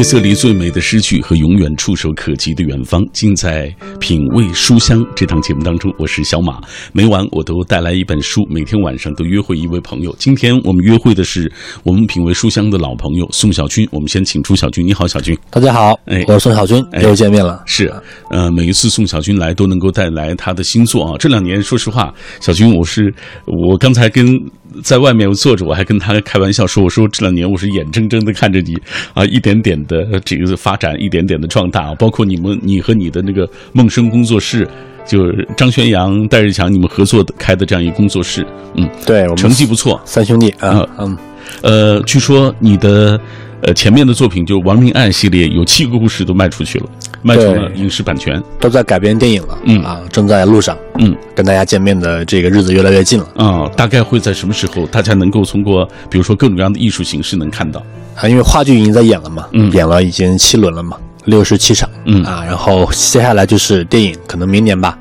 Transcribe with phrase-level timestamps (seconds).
[0.00, 5.92] 夜色里最美的诗句和永远触手可及的远方，尽在品味书香这档节目当中。
[5.98, 6.58] 我是小马，
[6.94, 10.16] 每晚我都带来一本书，每天晚上都约会一位朋友。
[10.18, 11.52] 今天我们约会的是
[11.84, 13.86] 我们品味书香的老朋友宋小军。
[13.92, 15.36] 我们先请出小军，你好，小军。
[15.50, 17.62] 大家好，哎我是宋小军，哎又见面了。
[17.66, 17.92] 是，
[18.30, 21.18] 呃，每一次宋小军来都能够带来他的新作啊。
[21.18, 22.10] 这两年，说实话，
[22.40, 23.12] 小军，我是
[23.44, 24.34] 我刚才跟
[24.82, 28.76] 在外面坐着，我还跟他开玩笑说，我说这两年我是眼睁睁的看着你
[29.14, 34.68] 啊，一点点的这个发展，一点点的壮大，包括你们，你和你的那个梦生工作室。
[35.06, 40.00] 就是张轩阳、戴日强你们合作的开的这样一个工作室，嗯，对，我们成绩不错。
[40.04, 41.18] 三兄弟啊啊，嗯，
[41.62, 43.18] 呃，据说你的
[43.62, 46.86] 呃前面的作品就是《亡命案》系列，有七个故事都卖出去了，
[47.22, 48.42] 卖成了影视版权。
[48.58, 57.82] 都在改编电影了，嗯啊，正在路上，嗯，跟大家见面的这个日子越来越近了啊、大概会在什么时候，大家能够通过比如说各种各样的艺术形式能看到？
[58.16, 64.98] 啊，因为话剧已经在演了嘛，嗯演了已经七轮了嘛，六十七场，嗯啊，然后接下来就是电影，可能明年吧，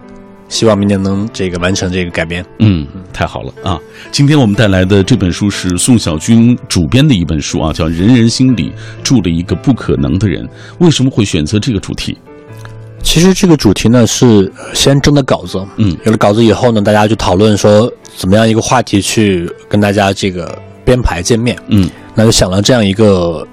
[0.50, 2.46] 希望明年能这个完成这个改编。
[2.58, 3.80] 嗯，太好了啊！
[4.12, 10.44] 今天我们带来的这本书是宋小军主编的一本书啊，叫《人人心里住了一个不可能的人》。
[10.80, 12.18] 为什么会选择这个主题？
[13.02, 23.48] 其实这个主题呢是呃先征的稿子，嗯有了稿子以后呢，大家就讨论说怎么样一个话题去跟大家这个编排见面，嗯那就想了这样一个，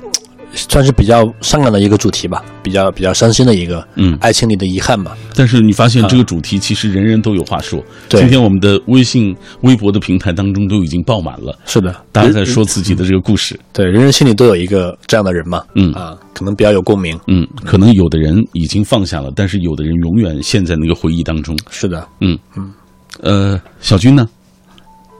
[0.56, 4.16] 算是比较伤感的一个主题吧，比较比较伤心的一个嗯。
[4.20, 5.16] 爱情里的遗憾吧。
[5.34, 7.82] 但是你发现这个主题其实人人都有话说。
[8.08, 13.58] 对今天我们的微信、微博的平台当中都已经爆满了，是的，大家在说自己的这个故事。
[13.72, 17.18] 对，人人心里都有一个这样的人嘛，嗯啊，可能比较有共鸣。
[17.26, 21.56] 嗯，可能有的人已经放下了，但是有的人永远陷在那个回忆当中。
[21.70, 22.72] 是的，嗯嗯，
[23.20, 24.28] 呃，小军呢？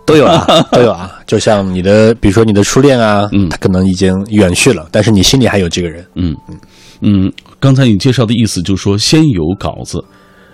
[0.06, 1.12] 都有啊， 都有啊。
[1.26, 6.06] 就像你的，比如说你的初恋啊，嗯他可能已经远去了，但是你心里还有这个人。
[6.14, 6.56] 嗯嗯
[7.02, 10.02] 嗯，刚才你介绍的意思就是说，先有稿子，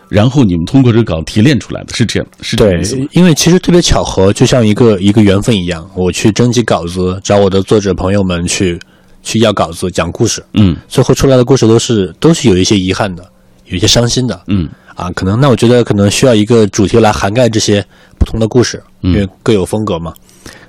[0.08, 8.76] 然后你们通过这个稿提炼出来的，是这样，是这个对意思吗？，因为其实特别巧合，就像一个一个缘分一样，我去征集稿子，找我的作者朋友们去
[9.22, 13.24] 去要稿子讲故事，嗯最后出来的故事都是都是有一些遗憾的，
[13.66, 14.40] 有一些伤心的。
[14.48, 17.84] 嗯啊，可能那我觉得可能需要一个主题来涵盖这些
[18.18, 20.12] 不同的故事，嗯因为各有风格嘛。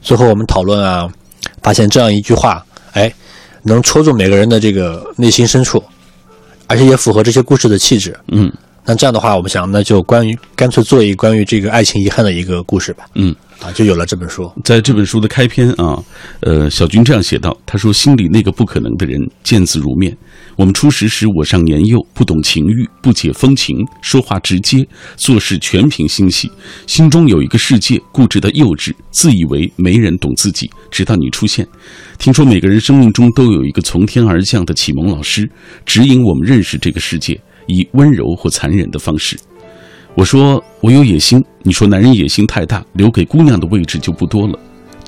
[0.01, 1.09] 最后我们讨论啊，
[1.61, 2.63] 发现这样一句话，
[2.93, 3.13] 哎，
[3.63, 5.83] 能戳中每个人的这个内心深处，
[6.67, 8.17] 而且也符合这些故事的气质。
[8.27, 8.51] 嗯
[8.85, 13.05] 那这样的话，我们想，那就关于干脆做一个关于这个爱情遗憾的一个故事吧。
[13.15, 14.51] 嗯，啊，就有了这本书。
[14.65, 16.03] 在这本书的开篇啊，
[16.41, 20.13] 呃，小军这样写道：“他说，心里那个不可能的人见字如面。
[20.55, 24.87] 我们初识时，我尚年幼，不懂情欲，不解风情，说话直接，
[25.17, 26.51] 做事全凭心细，
[26.85, 30.69] 心中有一个世界，固执的幼稚，自以为没人懂自己。
[30.91, 31.67] 直到你出现，
[32.19, 35.49] 听说每个人生命中都有一个从天而降的启蒙老师，
[35.85, 39.35] 指引我们认识这个世界，以温柔或残忍的方式。”
[40.15, 44.59] 我说我有野心，你说男人野心太大，留给姑娘的位置就不多了。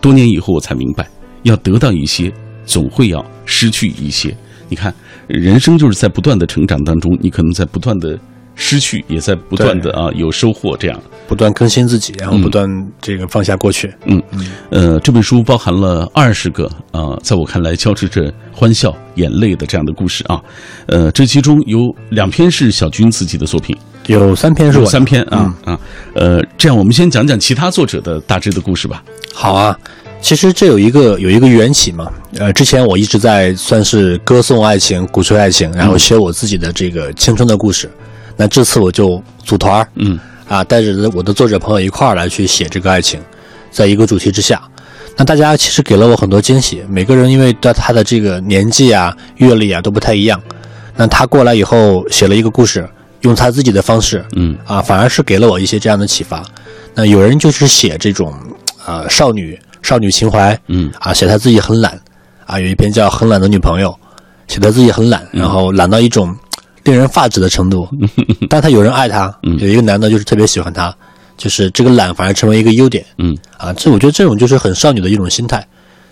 [0.01, 1.07] 多年以后我才明白，
[1.43, 2.33] 要得到一些，
[2.65, 4.35] 总会要失去一些。
[4.69, 4.93] 你看，
[5.27, 8.17] 人生就是在不断的成长当中，你可能在不断的
[8.55, 10.75] 失去，也在不断的啊有收获。
[10.77, 12.67] 这样，不断更新自己，然后不断
[13.01, 13.93] 这个放下过去。
[14.05, 20.41] 嗯，嗯呃，这本书包含了二十个啊、呃在我看来交织着欢笑、眼泪的这样的故事啊。
[20.87, 23.75] 呃，这其中有两篇是小军自己的作品，
[24.07, 25.79] 有三篇是三篇啊、啊。
[26.13, 29.03] 呃，这样我们先讲讲其他作者的大致的故事吧。
[29.33, 29.77] 好啊，
[30.25, 32.11] 其实这有一个有一个缘起嘛。
[32.39, 37.87] 呃，之前我一直在算是歌颂爱情、鼓吹爱情，然后写我自己的这个青春的故事。
[38.35, 43.21] 那这次我就组团儿嗯啊，带着我的作者朋友一块儿来去写这个爱情，
[43.69, 44.59] 在一个主题之下。
[45.15, 50.41] 那大家其实给了我很多惊喜，每个人因为对他的这个年纪啊、阅历啊都不太一样。
[50.95, 52.89] 那他过来以后写了一个故事，
[53.21, 56.43] 用他自己的方式，嗯啊，反而是给了我一些这样的启发。
[56.95, 58.33] 那有人就是写这种
[58.87, 61.99] 呃少女少女情怀，嗯啊，写他自己很懒，
[62.45, 63.89] 啊，有一篇叫《很懒的女朋友》，
[64.53, 66.35] 写他自己很懒，然后懒到一种
[66.83, 67.87] 令人发指的程度。
[68.49, 70.93] 但他有人爱他，有一个男的就是特别喜欢他，
[71.37, 73.71] 就是这个懒反而成为一个优点嗯啊。
[73.73, 75.65] 这我觉得这种就是很少女的一种心态，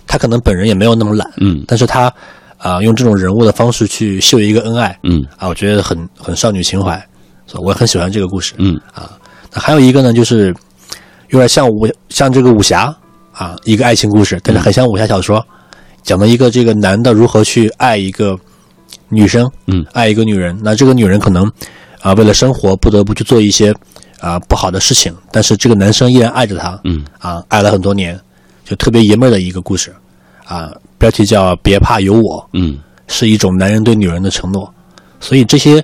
[0.05, 2.13] 他可能本人也没有那么懒，嗯但是他
[2.57, 7.03] 啊用这种人物的方式去秀一个恩爱嗯啊，我觉得很很少女情怀，
[7.47, 8.53] 所以我很喜欢这个故事。
[8.57, 9.11] 嗯啊
[9.51, 10.53] 那还有一个呢，就是
[11.29, 12.95] 有点像武像这个武侠
[13.33, 15.45] 啊，一个爱情故事，但是很像武侠小说，
[16.03, 18.37] 讲的一个这个男的如何去爱一个
[19.09, 20.57] 女生，嗯，爱一个女人。
[20.63, 21.51] 那这个女人可能
[22.01, 23.73] 啊，为了生活不得不去做一些
[24.19, 28.19] 啊不好的事情，但是这个男生依然爱着她，嗯啊，爱了很多年，
[28.63, 29.93] 就特别爷们儿的一个故事
[30.45, 30.71] 啊。
[30.99, 34.71] 标题叫《别怕有我》，嗯是一种男人对女人的承诺。
[35.19, 35.83] 所以这些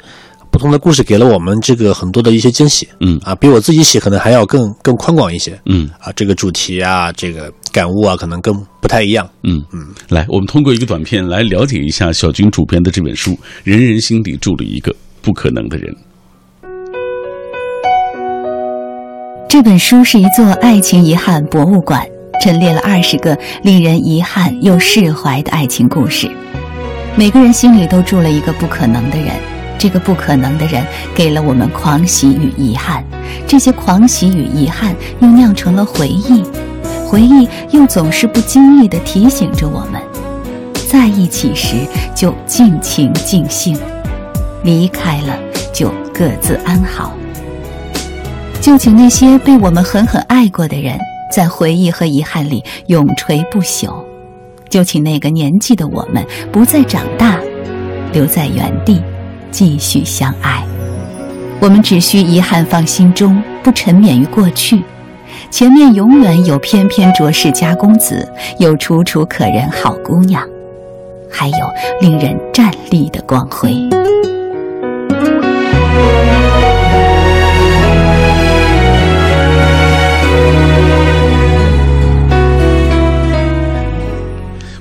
[0.51, 2.87] 不同的故事给了我们这个很多的一些惊喜。
[2.99, 5.59] 嗯啊，比我自己写可能还要更更宽广一些。
[5.65, 9.29] 嗯啊，这个主题啊，这个感悟啊，可能更不太一样。
[9.43, 13.31] 嗯嗯，来，我们通过一个短片来了解一下小军主编的这本书
[13.63, 15.93] 《人人心底住了一个不可能的人》。
[19.47, 22.05] 这本书是一座爱情遗憾博物馆，
[22.41, 26.29] 陈列了二十个令人遗憾又释怀的爱情故事。
[27.15, 29.27] 每个人心里都住了一个不可能的人，
[29.79, 30.85] 这个不可能的人
[31.15, 33.03] 给了我们狂喜与遗憾，
[33.47, 36.43] 这些狂喜与遗憾又酿成了回忆，
[37.07, 40.01] 回忆又总是不经意地提醒着我们：
[40.91, 41.77] 在一起时
[42.13, 43.79] 就尽情尽兴，
[44.63, 45.39] 离开了
[45.73, 47.13] 就各自安好。
[48.59, 50.99] 就请那些被我们狠狠爱过的人，
[51.31, 54.03] 在回忆和遗憾里永垂不朽。
[54.69, 57.39] 就请那个年纪的我们不再长大，
[58.11, 59.01] 留在原地，
[59.51, 60.63] 继续相爱。
[61.59, 64.83] 我们只需遗憾放心中，不沉湎于过去。
[65.51, 68.27] 前面永远有翩翩卓世家公子，
[68.59, 70.41] 有楚楚可人好姑娘，
[71.29, 71.55] 还有
[72.01, 73.75] 令人站立的光辉。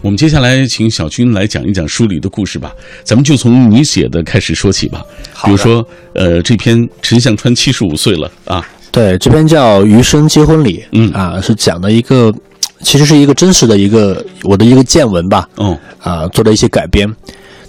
[0.08, 2.74] 我们接下来请小军来讲一讲书里的故事吧，
[3.04, 5.04] 咱们就从你写的开始说起吧。
[5.44, 11.12] 比如说，呃，这篇陈向川七十五岁了啊，对，这篇叫《余生结婚礼》，嗯。
[11.12, 12.32] 啊，是讲的一个，
[12.80, 17.06] 其实是一个真实的一个我的一个见闻吧，哦，啊，做了一些改编。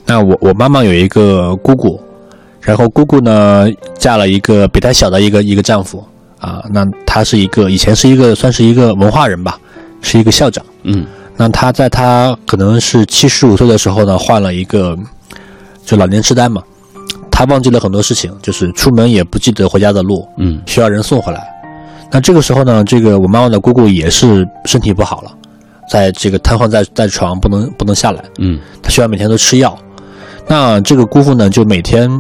[0.06, 2.02] 那我我妈妈有一个姑姑，
[2.62, 6.02] 然后姑姑呢嫁了一个比她小的一个一个丈夫，
[6.38, 9.60] 啊，那她是一个以前是一个算是一个文化人吧，
[10.02, 10.66] 是一个校长。
[10.84, 11.06] 嗯
[11.42, 14.98] 那他在他可能是七十五岁的时候呢，患了一个
[15.86, 16.62] 就老年痴呆嘛，
[17.32, 20.62] 他忘记了很多事情，就是出门也不记得回家的路，嗯。
[20.66, 21.48] 需要人送回来。
[22.12, 25.32] 那这个时候呢，这个我妈妈的姑姑也是身体不好了，
[25.90, 28.60] 在这个瘫痪在在床不能不能下来，嗯。
[28.82, 29.78] 她需要每天都吃药。
[30.46, 32.12] 那这个姑父呢，就每天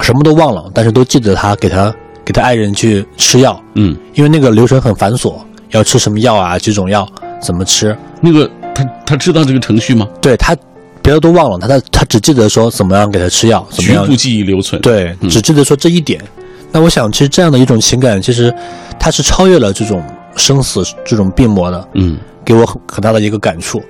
[0.00, 5.34] 什么都忘了，但是都记得他给他给他爱人去吃药，嗯，因为那个流程很繁琐，
[5.72, 7.06] 要吃什么药啊，几种药
[7.38, 10.08] 怎么吃，那个他他知道这个程序吗？
[10.20, 10.56] 对他
[11.02, 16.22] 别的都忘了，他他他只记得说怎么样给他吃药，怎么样局部记忆留存。，对，嗯只记得说这一点。
[16.70, 18.54] 那我想，其实这样的一种情感，其实
[18.98, 20.02] 它是超越了这种
[20.36, 23.82] 生死这种病魔的，嗯给我很很大的一个感触。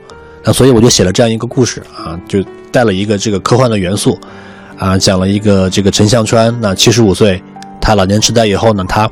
[0.44, 2.42] 那所以我就写了这样一个故事啊，就
[2.72, 4.18] 带了一个这个科幻的元素
[4.76, 7.40] 啊，讲了一个这个陈向川，那七十五岁，
[7.80, 9.08] 他老年痴呆以后呢，他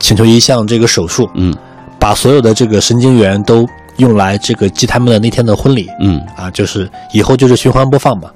[0.00, 1.54] 请求一项这个手术，嗯
[2.00, 3.64] 把所有的这个神经元都
[3.96, 5.88] 用来这个记他们的那天的婚礼。
[6.00, 6.20] 嗯。
[6.36, 8.30] 啊，就是以后就是循环播放嘛，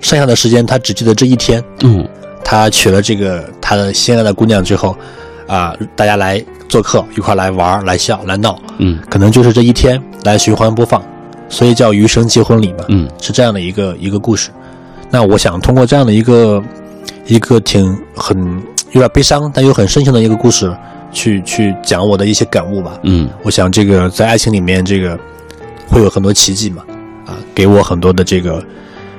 [0.00, 1.62] 剩下的时间他只记得这一天。
[1.82, 2.06] 嗯。
[2.44, 4.96] 他娶了这个他的心爱的姑娘之后，
[5.46, 8.98] 啊，大家来做客，一块来玩儿、来笑、来闹，嗯。
[9.08, 11.02] 可能就是这一天来循环播放，
[11.48, 13.08] 所以叫《余生记婚礼》嘛，嗯。
[13.20, 14.50] 是这样的一个一个故事。
[15.10, 16.62] 那我想通过这样的一个
[17.26, 18.36] 一个挺很
[18.92, 20.74] 有点悲伤但又很深情的一个故事，
[21.12, 22.98] 去去讲我的一些感悟吧。
[23.04, 23.28] 嗯。
[23.42, 25.18] 我想这个在爱情里面，这个
[25.86, 26.82] 会有很多奇迹嘛，
[27.26, 28.64] 啊，给我很多的这个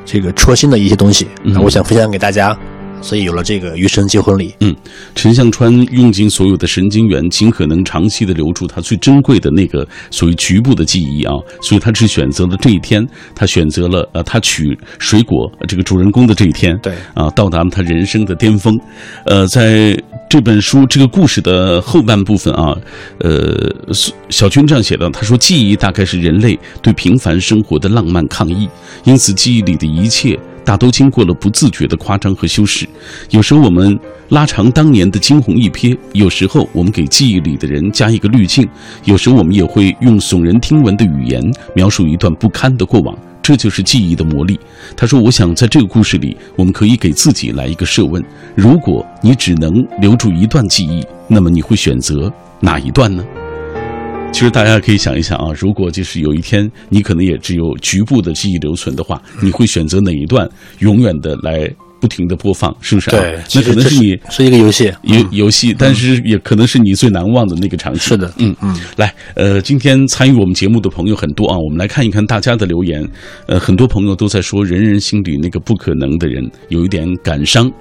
[0.05, 1.53] 这个戳心的一些东西，嗯。
[1.53, 2.57] 那我想分享给大家，
[3.01, 4.53] 所以有了这个余生结婚礼。
[4.59, 4.75] 嗯，
[5.13, 16.93] 陈向川用尽所有的神经元，尽可能长期的留住他最珍贵的那个所谓局部的记忆啊，所以他只选择了这一天，他选择了呃，他取水果呃这个主人公的这一天，对。
[17.13, 18.79] 啊，到达了他人生的巅峰。
[19.25, 19.97] 呃，在
[20.33, 22.75] 这本书这个故事的后半部分啊，
[23.19, 23.71] 呃，
[24.29, 28.67] 小军这样写的，他说，记忆大概是人类对平凡生活的浪漫抗议，
[29.03, 30.39] 因此记忆里的一切。
[30.65, 32.87] 大都经过了不自觉的夸张和修饰，
[33.29, 33.99] 有时候我们
[34.29, 38.67] 拉长当年的惊鸿一瞥，有时候我们给记忆里的人加一个滤镜，
[39.03, 41.43] 有时候我们也会用耸人听闻的语言
[41.75, 44.57] 描述一段不堪的过往，这就是记忆的魔力。
[44.95, 48.23] 他说：“我想在这个故事里，我们可以给自己来一个设问：
[48.55, 52.31] 如果你只能留住一段记忆，那么你会选择
[52.61, 53.23] 哪一段呢？”
[54.31, 61.69] 其实大家可以想一想啊，如果就是有一天你可能也只有局部的记忆留存的话，你会选择哪一段永远的来
[62.03, 63.17] 不停的播放，是不是、啊？
[63.17, 68.01] 对，那可能是你是一个游戏，游游戏，但是也可能是你最难忘的那个场景。
[68.01, 68.77] 是的嗯嗯。
[68.97, 73.07] 来，呃，今天参与我们节目的朋友很多啊，我们来看一看大家的留言。
[73.47, 77.71] 呃，很多朋友都在说，人人心里那个不可能的人有一点感伤。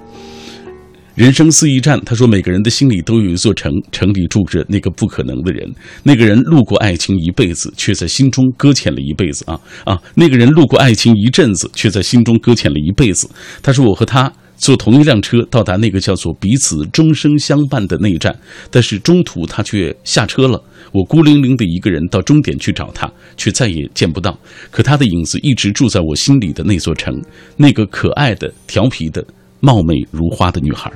[1.15, 5.71] 人生四驿站，他说每个人的心里都有一座城，城里住着那个不可能的人。
[6.01, 9.53] 那个人路过爱情一辈子，却在心中搁浅了一辈子啊
[9.85, 10.01] 啊！
[10.15, 13.29] 那个人路过爱情一阵子，却在心中搁浅了一辈子。
[13.61, 18.35] 他说我和他坐同一辆车到达那个叫做彼此终生相伴的那一站，
[18.71, 20.59] 但是中途他却下车了。
[20.91, 24.35] 我孤零零的一个人到终点去找他，却再也见不到。
[24.71, 27.21] 可他的影子一直住在我心里的那座城，
[27.55, 29.23] 那个可爱的、调皮的。
[29.65, 30.91] 貌美如花的女孩，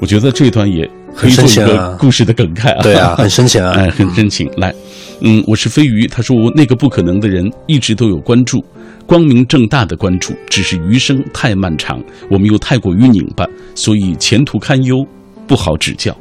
[0.00, 2.82] 我觉得这段也可以做一个故事的梗概啊。
[2.82, 4.50] 对啊，很深情啊， 哎，很深情。
[4.56, 4.74] 来，
[5.20, 6.06] 嗯，我是飞鱼。
[6.06, 8.64] 他说我，那个不可能的人一直都有关注，
[9.06, 15.06] 光明正大的关注，只是余生太漫长，我们又太过于拧巴，所以前途堪忧，
[15.46, 16.16] 不好指教。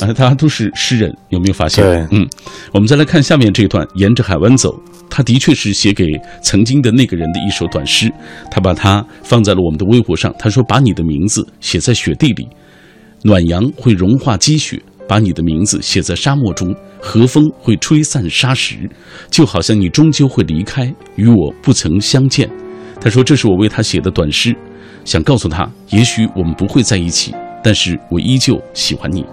[0.00, 1.84] 啊，他都是诗人，有没有发现？
[1.84, 2.26] 对，嗯，
[2.72, 4.74] 我们再来看下面这段，沿着海湾走。
[5.08, 6.04] 他的确是写给
[6.42, 8.12] 曾经的那个人的一首短诗，
[8.50, 10.34] 他把它放在了我们的微博上。
[10.36, 12.46] 他说：“把你的名字写在雪地里，
[13.26, 14.78] 暖阳会融化积雪；
[15.08, 18.88] 把你的名字写在沙漠中，和风会吹散沙石，
[19.28, 22.48] 就好像你终究会离开，与我不曾相见。”
[23.02, 24.54] 他说：“这是我为他写的短诗，
[25.04, 29.24] 想告诉他，也许我们不会在一起，但是我依旧喜欢你。”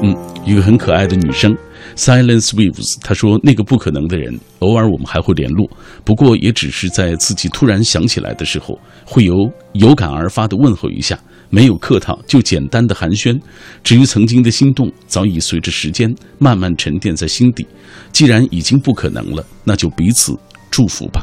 [0.00, 0.16] 嗯，
[0.46, 1.52] 一个很可爱的女生。
[1.96, 5.68] Silence Waves，他说：“那个不可能的人，偶尔我们还会联络，
[6.04, 9.34] 不过也只是在自己突然想起来的时候，会有
[9.72, 11.18] 有感而发的问候一下，
[11.54, 13.38] 没有客套，就简单的寒暄。
[13.84, 17.66] 至于曾经的心动，早已随着时间慢慢沉淀在心底。
[18.10, 20.34] 既然已经不可能了，那就彼此
[20.70, 21.20] 祝福吧。”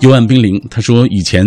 [0.00, 1.46] 幽暗冰凌，他说：“以前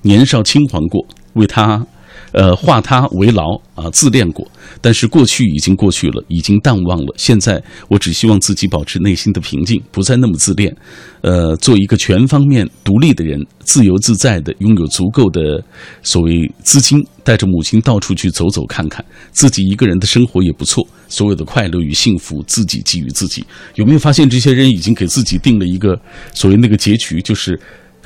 [0.00, 1.86] 年少轻狂过，为他。”
[2.32, 4.46] 呃，化他为牢啊，自恋过，
[4.80, 7.14] 但是过去已经过去了，已经淡忘了。
[7.16, 10.74] 现在我只希望自己保持内心的平静，不再那么自恋，
[11.22, 15.62] 呃，做一个全方面独立的人，自由自在的，拥有足够的
[16.02, 20.86] 所谓资金，带着母亲到处去走走看看，自己一个人的生活也不错。
[21.08, 23.44] 所有的快乐与幸福自己给予自己。
[23.74, 26.00] 有没有发现这些人已经给自己定了一个
[26.32, 27.58] 所谓那个结局，就是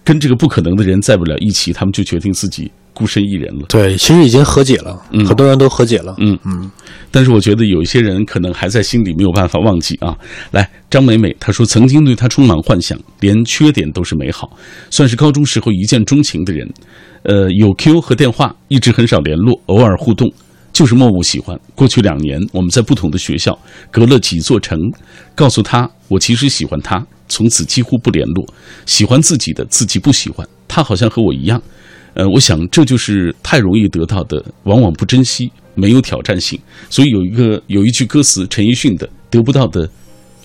[0.03, 2.73] 跟这个不可能的人在不了一起，他们就决定自己。
[2.95, 4.97] 孤身一人了，对，其实已经和解了，
[5.27, 6.39] 很多人都和解了，嗯。
[6.45, 6.71] 嗯，
[7.11, 10.17] 但是我觉得有一些人可能还在心里没有办法忘记啊。
[10.53, 14.57] 来，张美美她说，曾经对他充满幻想，连缺点都是美好，
[14.91, 16.73] 算是高中时候一见钟情的人，
[17.25, 20.33] 呃，有 Q 和电话，一直很少联络，偶尔互动，
[20.73, 21.59] 就是默默喜欢。
[21.75, 23.59] 过去两年，我们在不同的学校，
[23.91, 24.79] 隔了几座城，
[25.35, 28.47] 告诉他我其实喜欢他，从此几乎不联络，
[28.87, 31.61] 喜欢自己的自己不喜欢，他好像和我一样。
[32.15, 36.59] 呃，我想这就是太容易得到的，往往不珍惜，没有挑战性。
[36.89, 39.89] 所以有一个有一句歌词，陈奕迅的“得不到的，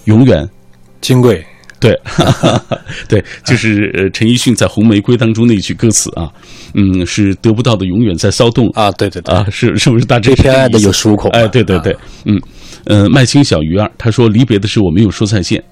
[0.06, 0.48] 永远
[1.00, 1.46] 金贵”。
[1.80, 1.98] 对，
[3.08, 6.30] 对，就是呃陈奕迅在《红玫瑰》当中那句歌词啊，
[6.74, 11.32] 嗯，是得不到的永远在骚动啊，对对对，啊，是是不是大致偏爱的有恃无恐？
[11.32, 11.96] 哎，对对对，
[12.26, 12.42] 嗯，
[12.84, 15.64] 呃，麦青小鱼儿他说离别的时候我没有说再见。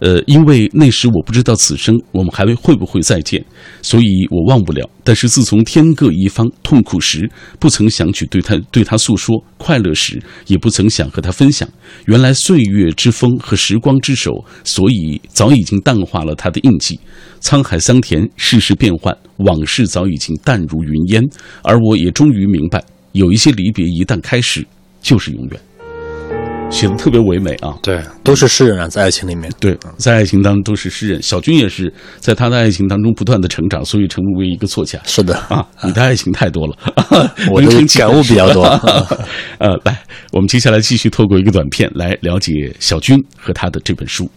[0.00, 3.44] 呃，因为那时我不知道此生我们还会不会再见，
[3.82, 4.88] 所以我忘不了。
[5.02, 7.28] 但是自从天各一方，痛苦时
[7.58, 11.68] 不曾想去对他对他诉说，快乐时也不曾想和他分享。
[12.06, 17.00] 原来岁月之风和时光之手，所以早已经淡化了他的印记。
[17.40, 21.22] 沧海桑田，世事变幻，往事早已经淡如云烟。
[21.62, 24.64] 而我也终于明白，有一些离别一旦开始，
[25.02, 25.60] 就是永远。
[26.70, 27.74] 写的特别唯美啊！
[27.82, 29.50] 对，都是诗人啊，在爱情里面。
[29.58, 31.20] 对，在爱情当中都是诗人。
[31.22, 34.98] 小军也是在他的爱情当中不断的成长，所以成为一个作家。
[35.04, 36.76] 是的啊，你的爱情太多了，
[37.50, 38.64] 我的感悟比较多。
[39.58, 39.98] 呃，来，
[40.30, 44.30] 我们接下来继续透过一个短片来了解小军和他的这本书。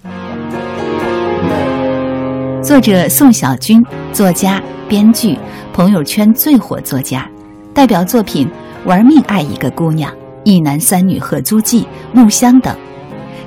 [2.64, 3.84] 作者宋小军，
[4.14, 5.38] 作家、编剧，
[5.74, 7.30] 朋友圈最火作家，
[7.74, 8.48] 代表作品
[8.86, 10.12] 《玩命爱一个姑娘》。
[10.44, 12.76] 一男三女合租记、木香等，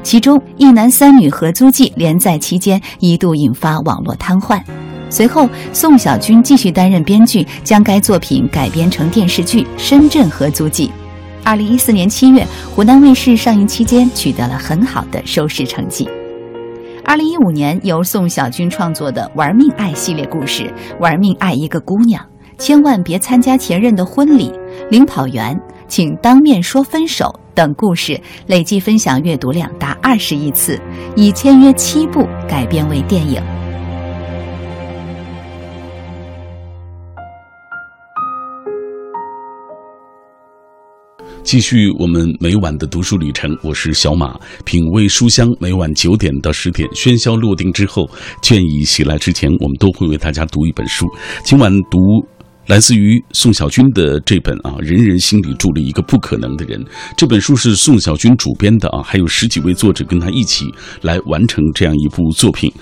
[0.02, 4.60] 其中一男三女合租记连载期间一度引发网络瘫痪。
[5.10, 10.88] 随后，宋小军继续担任编剧，将该作品改编成电视剧《深圳合租记》。
[11.44, 16.08] 二零一四年七月，湖南卫视上映期间取得了很好的收视成绩。
[17.04, 20.62] 二零一五年，由宋小军创作的《玩命爱》系列故事，
[20.98, 22.20] 《玩命爱一个姑娘》，
[22.58, 24.52] 千万别参加前任的婚礼，
[24.90, 25.58] 领跑员。
[25.86, 30.80] 请当面说分手等故事累计分享阅读量达二十亿次，
[31.14, 33.40] 已签约七部改编为电影。
[41.44, 44.34] 继续我们每晚的读书旅程，我是小马，
[44.64, 45.46] 品味书香。
[45.60, 48.08] 每晚九点到十点，喧嚣落定之后，
[48.42, 51.06] 倦意袭来之前，我们都会为大家读一本书。
[51.44, 52.00] 今晚读。
[52.66, 56.82] 来自于宋小军的这本啊，人人心里住了一个不可能的人。
[57.16, 60.64] 这本书是宋小军主编的啊，还有十几位作者跟他一起
[61.02, 62.72] 来完成这样一部作品。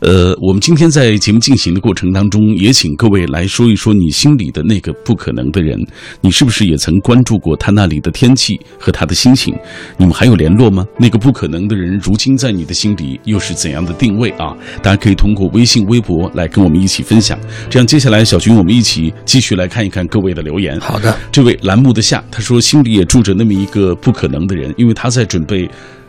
[0.00, 5.76] 呃，我们今天在节目进行的过程当中，也请各位来说一说你心里的那个不可能的人，
[6.20, 9.52] 你是不是也曾关注过他那里的天气和他的心情？
[9.96, 10.86] 你们还有联络吗？
[10.98, 14.56] 那个不可能的人，如今在你的心里又是怎样的定位啊？
[14.80, 17.36] 大家可以通过微信、微博来跟我们一起分享。
[17.68, 19.12] 这样，接下来小军，我们一起。
[19.32, 20.78] 继续来看一看各位的留言。
[20.78, 25.66] 好的，这位栏目的夏他说心里也住着那么一个不可能的人，因为他在准备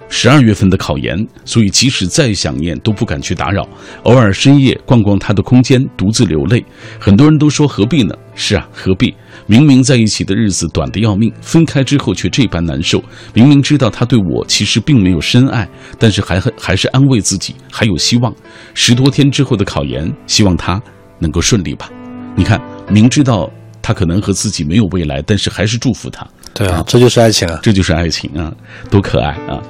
[0.10, 3.66] 十二月份的考研，所以即使再想念都不敢去打扰。
[4.04, 6.66] 偶尔深夜逛逛他的空间，独自流泪。
[7.00, 8.14] 很多人都说何必呢？
[8.36, 9.16] 是啊，何必？
[9.46, 13.02] 明明在一起的日子短得要命，分开之后却这般难受。
[13.34, 15.66] 明明知道他对我其实并没有深爱，
[15.98, 18.36] 但是还还是安慰自己还有希望。
[18.74, 20.82] 十多天之后的考研，希望他
[21.20, 21.90] 能够顺利吧。
[22.36, 22.62] 你看。
[22.90, 23.50] 明知道
[23.82, 26.28] 他可能和自己没有未来，但是还是祝福他。
[26.54, 27.60] 对啊，这就是爱情啊！
[27.64, 28.54] 这就是爱情啊，
[28.92, 29.64] 多可爱啊！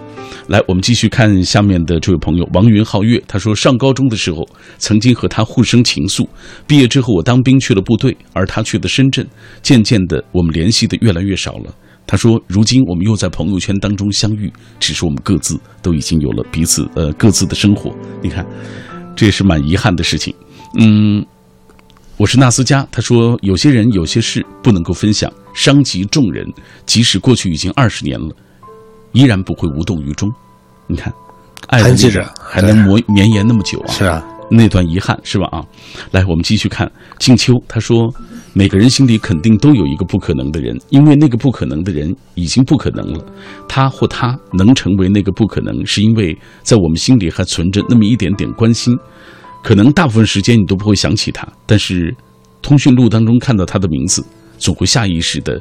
[0.48, 4.44] 来，我们继续看下面的这位朋友王云皓月，他说上高中的时候
[4.80, 6.28] 曾经和他互生情愫，
[6.66, 9.26] 毕业之后我当兵去了部队，而他去了深圳，
[9.62, 11.74] 渐渐的我们联系的越来越少了。
[12.08, 17.96] 他说，如今我们又在朋友圈当中相遇，只是我们各自都已经有了彼此呃各自的生活。
[18.22, 18.44] 你看，
[19.16, 20.34] 这也是蛮遗憾的事情。
[20.80, 21.24] 嗯。
[22.24, 26.50] 我是纳斯加，他说有些人有些事不能够分享，伤及众人，
[26.86, 28.34] 即使过去已经二十年了，
[29.12, 30.32] 依然不会无动于衷。
[30.88, 31.14] 你看，
[31.68, 33.92] 爱的记着还能磨绵延那么久啊！
[33.92, 35.50] 是啊，那段遗憾是吧？
[35.52, 35.62] 啊，
[36.12, 36.90] 来，我们继续看
[37.20, 38.10] 静秋，他说
[38.54, 43.20] 每个人心里肯定都有一个不可能的人，因为那个不可能的人已经不可能了。
[43.68, 48.98] 他或他能成为那个不可能，是因为在我们心里还存着那么一点点关心。
[49.64, 52.14] 可能大部分时间你都不会想起他，但是
[52.62, 54.24] 通讯录当中看到他的名字，
[54.58, 55.60] 总会下意识的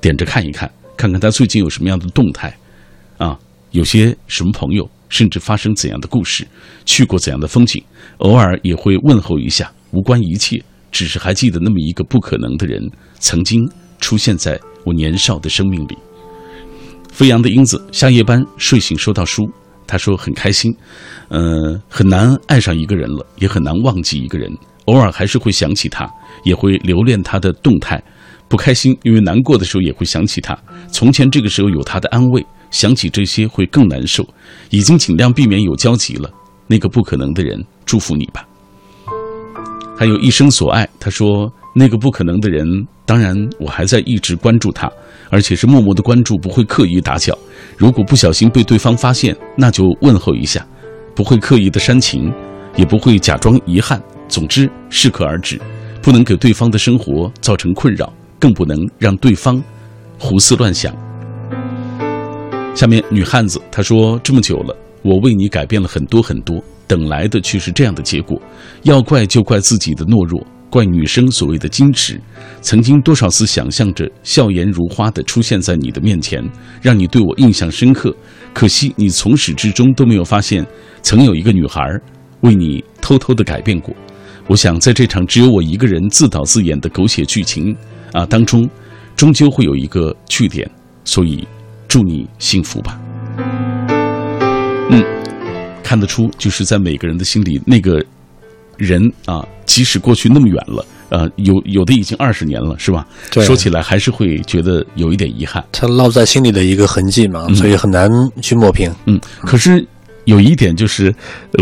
[0.00, 2.54] 点着看一看，看看他最近有什么样的动态，
[3.16, 3.38] 啊，
[3.70, 6.46] 有些什么朋友，甚至发生怎样的故事，
[6.84, 7.82] 去过怎样的风景，
[8.18, 9.72] 偶尔也会问候一下。
[9.92, 12.80] 无关一切，只是还记得那么一个不可能的人，
[13.18, 13.66] 曾经
[13.98, 15.96] 出现在我年少的生命里。
[17.10, 19.50] 飞扬的英子下夜班睡醒收到书。
[19.86, 20.74] 他说很开心，
[21.28, 24.50] 呃，很难爱上一个人了，也很难忘记一个人，
[24.86, 26.08] 偶尔还是会想起他，
[26.44, 28.02] 也会留恋他的动态，
[28.48, 30.58] 不开心，因为难过的时候也会想起他。
[30.90, 34.26] 从前这个时候有他的安慰，想起这些会更难受，
[34.70, 36.30] 已经尽量避免有交集了。
[36.66, 38.46] 那个不可能的人，祝福你吧。
[39.96, 42.66] 还有一生所爱，他说那个不可能的人，
[43.04, 44.90] 当然我还在一直关注他，
[45.28, 47.36] 而且是默默的关注，不会刻意打搅。
[47.76, 50.66] 如果不小心被对方发现，那就问候一下，
[51.14, 52.32] 不会刻意的煽情，
[52.76, 54.00] 也不会假装遗憾。
[54.28, 55.60] 总之，适可而止，
[56.00, 59.62] 不能给对方的生活造成困扰，更不能让对方
[60.18, 60.94] 胡思乱想。
[62.74, 68.40] 下面，女汉子她说：“这么久了，我为你改变了很多很多，等来的却是这样的结果。
[68.84, 72.18] 要怪就怪自己的懦弱。”怪女生所谓的矜持，
[72.62, 76.42] 曾经多少次想象着笑颜如花的出现在你的面前，
[76.80, 78.16] 让你对我印象深刻。
[78.54, 80.66] 可惜你从始至终都没有发现，
[81.02, 81.82] 曾有一个女孩
[82.40, 83.94] 为你偷偷的改变过。
[84.46, 87.76] 我想在这场只有我一个人自导自演的狗血剧情
[88.10, 88.66] 啊当中，
[89.14, 90.66] 终究会有一个句点。
[91.04, 91.46] 所以，
[91.86, 92.98] 祝你幸福吧。
[94.88, 95.04] 嗯，
[95.82, 98.02] 看得出就是在每个人的心里那个。
[98.82, 103.06] 人啊，即使过去那么远了，呃，有有的已经二十年了，是吧？
[103.30, 105.64] 说起来还是会觉得有一点遗憾。
[105.70, 108.92] 他烙在心里的一个痕迹嘛，所以很难去抹平。
[109.06, 109.86] 嗯，可是
[110.24, 111.14] 有一点就是，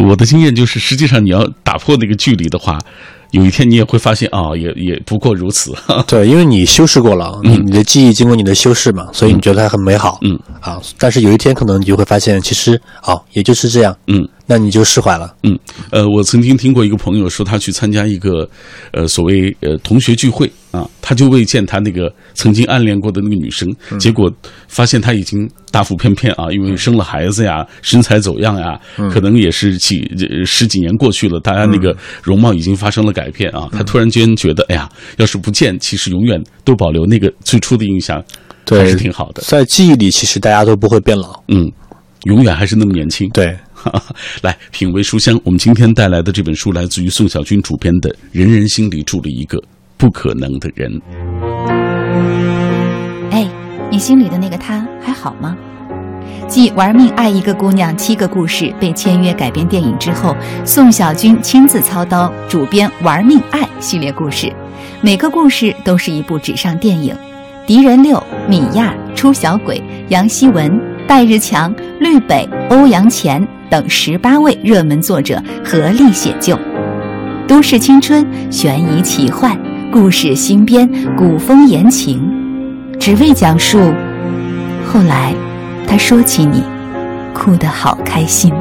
[0.02, 2.78] 我的经验就是，实际上你要打破那个距离的话。
[3.32, 5.72] 有一天你也会发现啊，也也不过如此。
[6.04, 10.18] 对，因为你修饰过了，你你的记忆经过你的修饰嘛，所以你觉得它很美好。
[10.22, 13.96] 嗯，啊，但是有一天可能你就会发现，其实哦，也就是这样。
[14.08, 15.32] 嗯，那你就释怀了。
[15.44, 15.58] 嗯，
[15.90, 18.48] 呃，我曾经听过一个朋友说，他去参加一个
[18.92, 23.66] 呃所谓呃同学聚会啊，他就为见他那个曾经暗恋过的那个女生，
[23.98, 24.30] 结果
[24.68, 28.78] 发现他已经大腹便便啊，因为生了孩子呀，身材走样呀，
[29.10, 30.06] 可能也是几
[30.44, 33.30] 十几年过去了，大家那个容貌已经发生了改。
[33.30, 33.68] 变啊！
[33.70, 38.20] 他突然间觉得，哎呀，要是不见，其实永远都保留那个最初的印象，
[38.68, 39.40] 还是挺好的。
[39.46, 41.70] 在记忆里，其实大家都不会变老，嗯，
[42.24, 43.28] 永远还是那么年轻。
[43.28, 43.56] 对，
[44.42, 45.38] 来品味书香。
[45.44, 49.62] 我们今天带来的这本书来自于宋小军主编的《人人心里住了一个
[49.96, 50.90] 不可能的人》。
[53.30, 53.46] 哎，
[53.90, 55.56] 你心里的那个他还好吗？
[56.48, 64.52] 继《玩命爱一个姑娘》七个故事被签约改编电影之后，宋小军亲自操刀主编《玩命爱》系列故事，
[65.00, 67.16] 每个故事都是一部纸上电影。
[67.66, 70.80] 狄仁六、米娅、出小鬼、杨希文、
[71.10, 76.56] 戴日强、绿北、欧阳前等十八位热门作者合力写就，
[77.48, 79.58] 都市青春、悬疑奇幻、
[79.92, 82.22] 故事新编、古风言情，
[83.00, 83.92] 只为讲述。
[84.86, 85.34] 后来，
[85.84, 86.62] 他说起你，
[87.34, 88.54] 哭得好开心。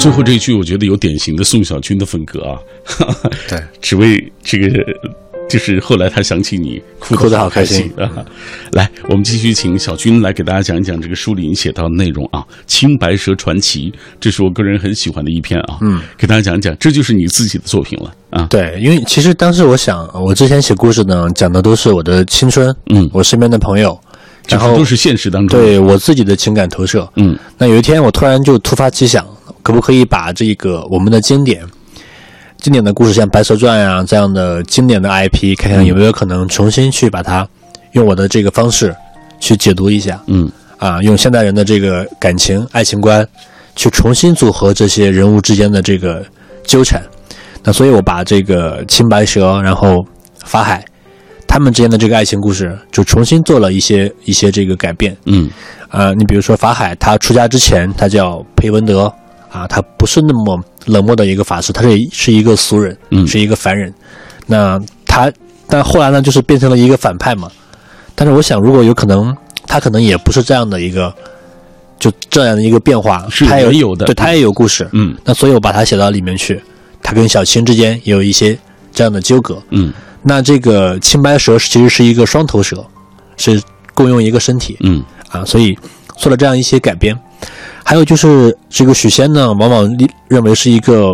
[0.00, 2.58] 最后这一句，我觉得有典型的宋小军的风格啊。
[3.46, 4.66] 对， 只为这个，
[5.46, 8.10] 就是后来他想起你，哭哭得好开开心啊。
[8.72, 15.76] 来，我们继续请小军来给大家讲一讲这个书里你写到的内容啊，《青白蛇传奇》，这是我个人很喜欢的一篇啊。
[15.82, 18.46] 嗯，给大家讲一讲，这就是你自己的作品了啊。
[18.48, 24.00] 对，因为其实当时我想，我之前写故事呢，讲的都是我的青春，嗯我身边的朋友，
[24.48, 27.06] 然后就是都是现实当中。，对我自己的情感投射。
[27.16, 29.26] 嗯那有一天，我突然就突发奇想，
[29.62, 31.62] 可不可以把这个我们的经典、
[32.58, 37.46] 经典的故事，像《白蛇传》呀这样的经典的 IP，看看有没有可能重新去把它
[37.92, 38.94] 用我的这个方式
[39.38, 43.26] 去解读一下嗯啊，用现代人的这个感情、爱情观
[43.76, 46.24] 去重新组合这些人物之间的这个
[46.64, 47.02] 纠缠。
[47.62, 50.02] 那所以，我把这个青白蛇，然后
[50.44, 50.82] 法海
[51.46, 55.14] 他们之间的这个爱情故事，就重新做了一些一些这个改变。
[55.26, 55.50] 嗯
[55.90, 59.12] 啊，你比如说法海，他出家之前，他叫裴文德
[59.50, 63.92] 啊，他不是那么冷漠的一个法师，他是是一个俗人，嗯是一个凡人。
[64.46, 65.30] 那他，
[65.66, 67.50] 但后来呢，就是变成了一个反派嘛。
[68.14, 69.36] 但是我想，如果有可能，
[69.66, 71.12] 他可能也不是这样的一个，
[71.98, 74.88] 就这样的一个变化，是他也原有的对他也有故事。
[74.92, 76.62] 嗯那所以我把它写到里面去，
[77.02, 78.56] 他跟小青之间也有一些
[78.92, 79.60] 这样的纠葛。
[79.70, 82.84] 嗯那这个青白蛇其实是一个双头蛇，
[83.36, 83.60] 是
[83.94, 84.76] 共用一个身体。
[84.80, 85.76] 嗯啊，所以
[86.18, 87.18] 做了这样一些改编。
[87.90, 91.12] 还有就是这个许仙呢，往往认认为是一个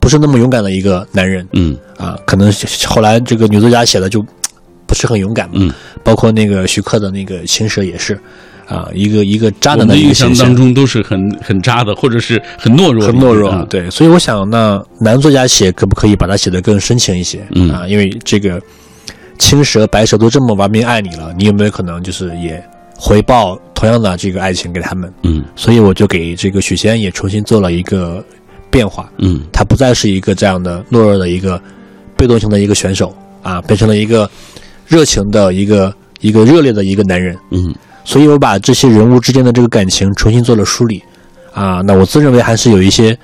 [0.00, 1.46] 不是那么勇敢的一个男人。
[1.52, 1.76] 嗯。
[1.98, 2.50] 啊，可能
[2.86, 4.24] 后来这个女作家写的就
[4.88, 5.70] 不是很勇敢嘛，嗯，
[6.02, 8.18] 包括那个徐克的那个青蛇也是。
[8.66, 10.32] 啊，一个一个渣男的印象。
[10.34, 13.66] 当中都是很很渣的，或者是很懦弱很懦弱，啊。
[13.68, 17.46] 对，所以我想，那男作家写可不可以把它写得更深情一些？
[17.54, 17.70] 嗯。
[17.70, 18.58] 啊，因为这个
[19.38, 22.62] 青蛇、白蛇都这么玩命爱你了，你有没有可能就是也
[23.00, 25.12] 回报同样的这个爱情给他们？
[25.22, 25.44] 嗯。
[25.54, 28.22] 所以我就给这个许仙也重新做了一个
[28.70, 29.40] 变化，嗯。
[29.52, 31.60] 他不再是一个这样的懦弱的一个
[32.16, 34.28] 被动型的一个选手啊，变成了一个
[34.86, 37.38] 热情的一个一个热烈的一个男人。
[37.50, 37.72] 嗯。
[38.04, 41.02] 所以我把这些人物之间的这个感情重新做了梳理。
[41.54, 43.18] 啊，那我自认为还是有一些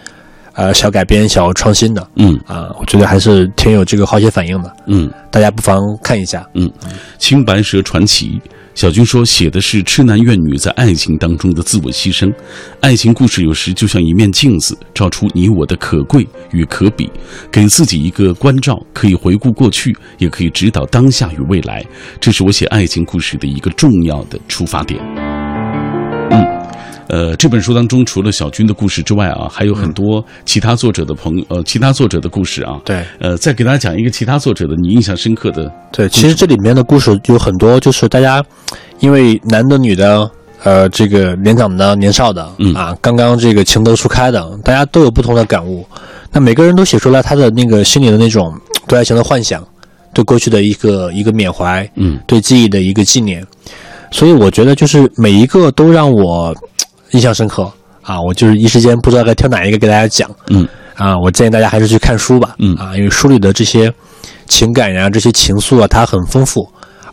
[0.54, 5.10] 呃小改编、小创新的嗯啊，我觉得还是挺有这个化学反应的，嗯。
[5.30, 6.48] 大家不妨看一下。
[6.54, 6.68] 嗯，
[7.18, 8.40] 《青白蛇传奇》，
[8.72, 12.32] 小军说写的是痴男怨女在爱情当中的自我牺牲。
[12.80, 17.10] 爱情故事有时就像一面镜子，照出你我的可贵与可比，
[17.50, 21.84] 给自己一个关照，可以回顾过去，也可以指导当下与未来。
[22.20, 25.23] 这是我写爱情故事的一个重要的出发点。
[27.08, 27.28] 嗯。
[27.30, 32.80] 呃，这本书当中除了小军的故事之外啊，还有很多其他作者的朋友，呃，其他作者的故事啊。
[32.84, 38.44] 对呃，再给大家讲一个其他作者的你印象深刻的对，其实这里面的故事有很多，就是大家
[39.00, 40.30] 因为男的、女的，
[40.62, 45.86] 呃，这个年长的、年少的，嗯啊，刚刚这个情窦初开的，大家都有不同的感悟。
[46.32, 48.52] 那每个人都写出来他的那个心里的那种
[48.88, 49.64] 对爱情的幻想，
[50.12, 53.44] 对过去的一个一个缅怀，嗯对记忆的一个纪念。
[54.10, 56.54] 所以我觉得就是每一个都让我
[57.14, 57.70] 印象深刻
[58.02, 58.20] 啊！
[58.20, 61.16] 我就是一时间不知道该挑哪一个给大家讲嗯啊！
[61.18, 63.92] 我建议大家还是去看书吧，嗯啊，因为书里的这些
[64.48, 66.68] 情感呀、这些情愫啊，它很丰富，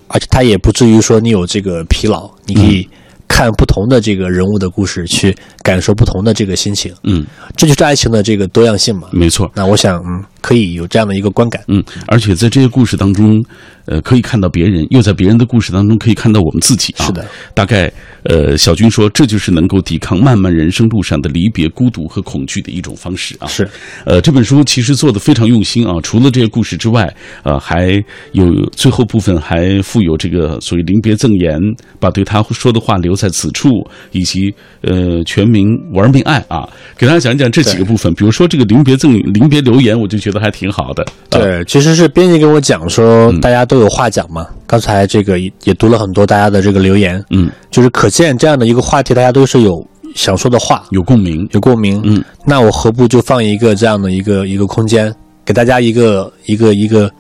[0.08, 2.88] 而且它也不至于说你有这个疲劳，你可以
[3.28, 9.08] 看不同的这个人物的故事，去感受不同的这个心情，嗯，这就是爱情的这个多样性嘛。
[9.12, 9.50] 没错。
[9.56, 11.64] 那我想，嗯，可以有这样的一个观感。
[11.68, 13.42] 嗯，而且在这些故事当中，
[13.86, 17.06] 呃，可以看到别人，又在别人的故事当中可以看到我们自己啊。
[17.06, 17.92] 是的，大概，
[18.24, 23.48] 呃，小军说，这就是能够抵抗漫漫人生路上的离别、孤独和恐惧的一种方式啊。
[23.48, 23.68] 是，
[24.06, 27.12] 呃，这本书其实做的非常用心啊，除了这些故事之外，
[27.44, 28.04] 呃，还
[28.34, 31.58] 有最后部分还附有这个所谓临别赠言，
[32.00, 33.70] 把对他说的话留在此处，
[34.12, 38.14] 以及呃全民玩命爱啊，给大家讲一讲这几个部分。
[38.14, 41.04] 比如说这个临别赠临别留言，我就觉得还挺好的。
[41.30, 44.46] 啊，对，其实是编辑跟我讲说，大家都有话讲嘛。
[44.68, 51.48] 刚才这个也也读了很多大家的这个留言，嗯，就是可见这样的一个话题，大家都是有想说的话，有共鸣。
[51.52, 52.02] 有共鸣。
[52.04, 57.12] 嗯，那我何不就放一个这样的一个一个空间，给大家一个一个一个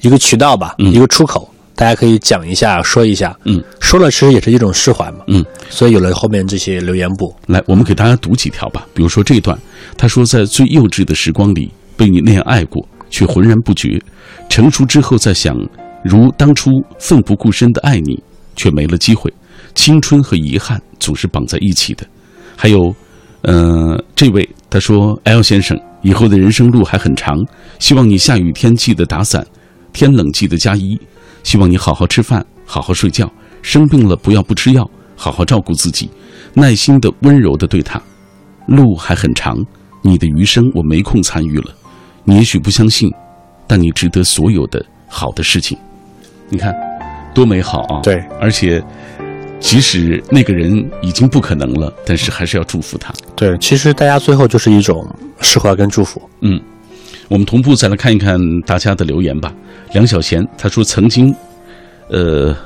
[0.00, 7.34] 一个渠道吧，嗯一个出口，大大家可以讲一下，说一下，嗯，说了其实也是一种释怀嘛，嗯，所以有了后面这些留言簿。
[7.46, 8.86] 来，我们给大家读几条吧。
[8.92, 9.58] 比如说这一段，
[9.96, 13.98] 他说，在最幼稚的时光里被你那样爱过，却浑然不觉；
[14.50, 15.56] 成熟之后再想，
[16.04, 18.22] 如当初奋不顾身的爱你，
[18.54, 19.32] 却没了机会。
[19.74, 22.06] 青春和遗憾总是绑在一起的。
[22.56, 22.94] 还有，
[23.42, 27.38] 呃，这位他说，L 先生，以后的人生路还很长，
[27.78, 29.46] 希望你下雨天记得打伞，
[29.92, 30.98] 天冷记得加衣。
[31.42, 33.30] 希望你好好吃饭，好好睡觉，
[33.62, 36.10] 生病了不要不吃药，好好照顾自己，
[36.52, 38.00] 耐心的、温柔的对他。
[38.66, 39.56] 路还很长，
[40.02, 41.74] 你的余生我没空参与了。
[42.24, 43.10] 你也许不相信，
[43.66, 45.78] 但你值得所有的好的事情。
[46.50, 46.74] 你看，
[47.34, 48.00] 多美好啊！
[48.02, 48.84] 对，而且
[49.60, 53.12] 即使那个人已经不可能了，但是还是要祝福他。
[53.36, 55.06] 对，其实大家最后就是一种
[55.40, 56.20] 释怀跟祝福。
[56.40, 56.60] 嗯，
[57.28, 59.52] 我们同步再来看一看大家的留言吧。
[59.92, 61.34] 梁小贤他说：“曾经，
[62.08, 62.56] 呃，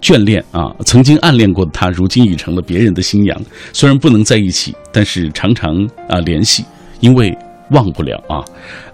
[0.00, 3.40] 眷恋啊，曾经暗恋过的他，如今已成了别人的新娘。
[3.72, 6.64] 虽然不能在一起，但是常常啊联系，
[7.00, 7.36] 因为
[7.70, 8.44] 忘不了啊。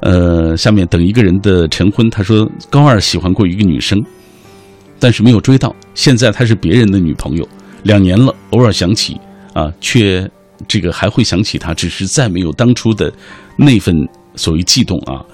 [0.01, 3.99] 呃，下面等一个人的晨昏，他说高二喜欢过一个女生，
[4.99, 7.49] 但是没有追到，现在她是别人的女朋友，
[7.85, 9.21] 两年了，偶尔想起
[9.53, 10.29] 啊，却
[10.67, 13.13] 这个还会想起她，只是再没有当初的
[13.57, 15.25] 那份所谓悸动啊。”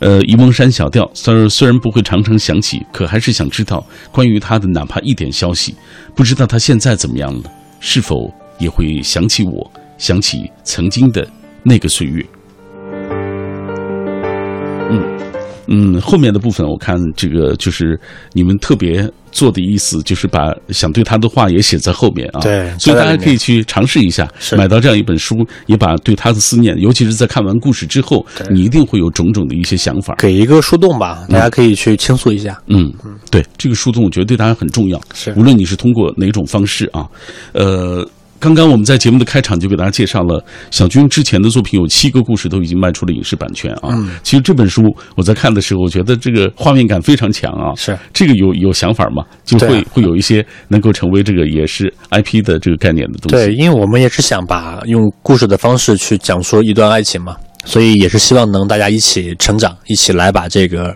[0.00, 5.74] 呃，沂蒙山小调，虽虽然不会常常想起，可还是想知道关于他的哪怕一点消息。
[6.14, 11.26] 不知道他现在怎么样了，是否也会想起我，想起曾经的
[11.62, 12.26] 那个岁月。
[15.66, 17.98] 嗯嗯，后面的部分我看这个就是
[18.32, 22.40] 你们特别做的意思，就是把想对他的话也写在后面啊。
[22.40, 30.14] 对所以大家可以去尝试一下，买到这样一本书，也把对他的思念，尤其是在看完故事之后，你一定会有种种的一些想法。
[30.18, 32.60] 给一个树洞吧，大家可以去倾诉一下。
[32.68, 32.92] 嗯，
[33.30, 35.00] 对，这个树洞我觉得对大家很重要。
[35.14, 37.08] 是无论你是通过哪种方式啊，
[37.52, 38.06] 呃，
[38.38, 43.88] 刚刚我们在节目的开场就给大家介绍了小军之前的作品有七个故事都已经卖出了影视版权啊。
[43.92, 44.82] 嗯其实这本书
[45.16, 47.72] 我在看的时候，我觉得这个画面感非常强啊。
[47.76, 49.24] 是这个有有想法吗？
[49.44, 53.46] 就会、啊会有一些能够成为这个也是 IP 的这个概念的东西。
[53.46, 60.94] 对，因为我们也是想把用故事的方式去讲述一段爱情嘛，所以也是希望能大家一起成长，一起来把这个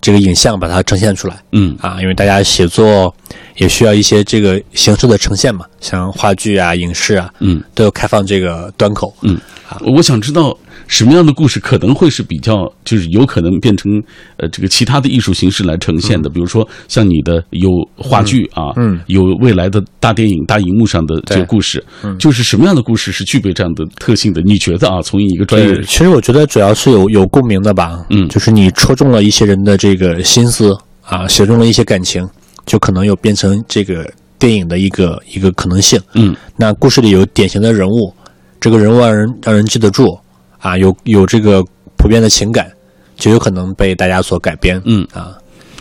[0.00, 2.00] 这个影像把它呈现出来嗯啊。
[2.00, 3.14] 因为大家写作
[3.56, 7.62] 也需要一些这个形式的呈现嘛，像话剧啊、影视啊，嗯。
[7.74, 9.14] 都有开放这个端口。
[9.22, 9.38] 嗯，
[9.68, 9.80] 啊。
[9.84, 13.90] 我想知道什么样的故事可能会是比较，就是有可能变成
[14.36, 19.00] 呃这个其他的艺术形式来呈现的，比如说像你的有话剧啊，嗯。
[19.06, 22.16] 有未来的大电影、大荧幕上的这个故事，嗯。
[22.18, 24.40] 就是什么样的故事是具备这样的特性的？
[24.42, 28.28] 你觉得啊，从一个专业，其实我觉得主要是有有共鸣的吧，嗯。
[28.28, 32.28] 就是你戳中了一些人的这个心思啊，写中了一些感情，
[32.66, 34.06] 就可能有变成这个
[34.38, 35.98] 电影的一个一个可能性。
[36.14, 38.12] 嗯那故事里有典型的人物，
[38.60, 40.18] 这个人物让人让人记得住
[40.58, 41.64] 啊，有有这个
[41.96, 42.70] 普遍的情感，
[43.16, 44.80] 就有可能被大家所改编。
[44.84, 45.38] 嗯啊，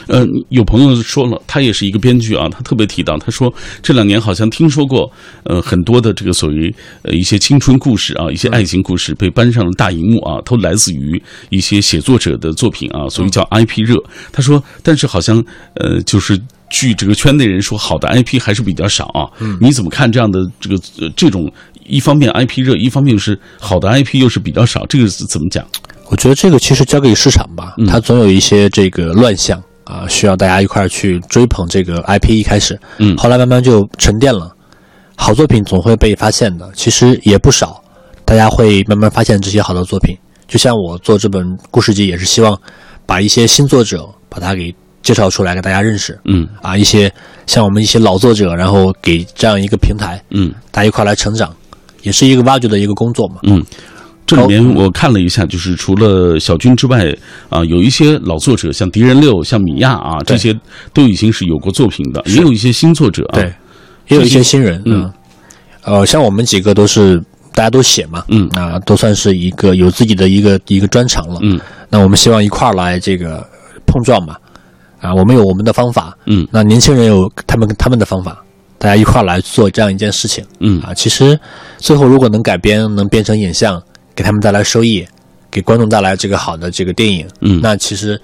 [0.08, 5.12] 呃，有朋友说了，他也是一个编剧啊，他特别提到，他说这两年好像听说过，
[5.46, 13.96] 呃，很多的这个所谓呃一些青春故事啊，一些爱情故事被搬上了大荧幕啊，都来自于一些写作者的作品啊，所以叫 IP 热。
[14.32, 15.44] 他说，但是好像
[15.76, 19.30] 呃，就是据这个圈内人说，好的 IP 还是比较少啊。
[19.60, 21.52] 你怎么看这样的这个呃这种？
[21.88, 25.64] 一方面 IP 热，一方面是好的 IP 又是比较少，这个是怎么讲？
[26.10, 32.32] 我觉得这个其实交给市场吧，嗯它总有一些这个乱象啊，需要大家一块儿去追捧这个 IP。
[32.32, 34.52] 一开始，嗯后来慢慢就沉淀了，
[35.16, 37.80] 好作品总会被发现的，其实也不少，
[38.26, 40.18] 大家会慢慢发现这些好的作品。
[40.48, 42.60] 就像我做这本故事集，也是希望
[43.06, 44.74] 把一些新作者把它给
[45.06, 46.20] 介绍出来，给大家认识。
[46.26, 46.46] 嗯。
[46.62, 47.10] 啊，一些
[47.46, 50.52] 像我们一些老作者，然后给这样一个平台，嗯。
[50.72, 51.56] 大家一块来成长，
[52.02, 53.36] 也是一个挖掘的一个工作嘛。
[53.44, 53.64] 嗯，
[54.26, 57.06] 这里面我看了一下，就是除了小军之外
[57.50, 60.54] 啊，有一些老作者，像狄仁六、像米亚啊，这些
[60.92, 63.36] 都已经是有过作品的，也有一些新作者啊。
[63.36, 63.54] 对，
[64.08, 65.12] 也有一些新人，嗯，
[65.84, 67.22] 呃，像我们几个都是
[67.54, 68.50] 大家都写嘛，嗯。
[68.50, 71.60] 啊，都算是一个有自己的一个一个专长了，嗯。
[71.90, 73.48] 那我们希望一块儿来这个
[73.86, 74.36] 碰撞嘛，
[75.00, 78.44] 啊，我们有我们的方法，嗯那年轻人有他们他们的方法，
[78.78, 80.94] 大家一块儿来做这样一件事情嗯啊。
[80.94, 81.40] 其实
[81.78, 83.82] 最后如果能改编，能变成影像，
[84.16, 85.06] 给他们带来收益，
[85.52, 88.20] 给观众带来这个好的这个电影，嗯那其实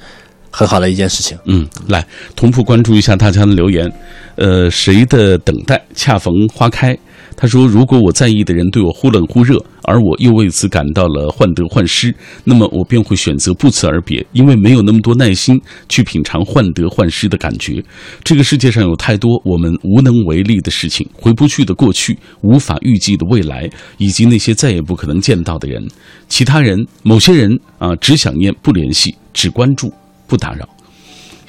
[0.49, 1.37] 很好的一件事情。
[1.45, 2.05] 嗯，来
[2.35, 3.91] 同步关注一下大家的留言。
[4.35, 6.97] 呃，谁的等待恰逢花开？
[7.41, 17.83] 他说：“如果我在意的人对我忽冷忽热，而我又为此感到了患得患失，那么我便会选择不辞而别，因为没有那么多耐心去品尝患得患失的感觉。
[18.23, 25.83] 这个世界上有太多我们无能为力的事情，回不去的过去，无法预计的未来，以及那些再也不可能见到的人。
[26.27, 29.91] 其他人，某些人啊，只想念不联系，只关注
[30.27, 30.69] 不打扰。”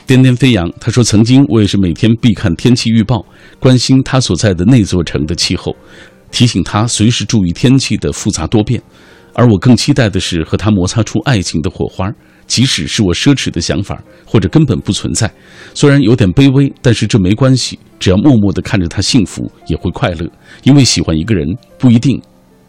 [0.06, 3.24] 颠颠飞扬，他说：“曾经我也是每天必看天气预报，
[3.58, 5.74] 关心他所在的那座城的气候，
[6.30, 8.82] 提醒他随时注意天气的复杂多变。
[9.34, 12.10] 而我更期待的是和他摩擦出爱情的火花，
[12.46, 15.32] 即使是我奢侈的想法，或者根本不存在。
[15.72, 20.28] 虽然有点卑微，但是这没关系，只要默默地看着他幸福，也会快乐。
[20.64, 21.46] 因为喜欢一个人
[21.78, 22.20] 不一定